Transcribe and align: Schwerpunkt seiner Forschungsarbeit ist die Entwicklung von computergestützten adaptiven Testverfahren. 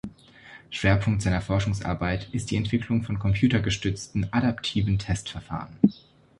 Schwerpunkt 0.71 1.21
seiner 1.21 1.41
Forschungsarbeit 1.41 2.27
ist 2.33 2.49
die 2.49 2.55
Entwicklung 2.55 3.03
von 3.03 3.19
computergestützten 3.19 4.33
adaptiven 4.33 4.97
Testverfahren. 4.97 5.77